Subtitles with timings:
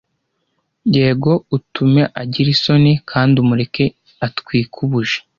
[0.95, 3.85] yego utume agira isoni kandi umureke
[4.25, 5.17] atwike buji